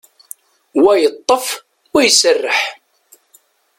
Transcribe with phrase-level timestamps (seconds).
[0.83, 1.45] Wa yeṭṭef,
[1.91, 2.59] wa iserreḥ.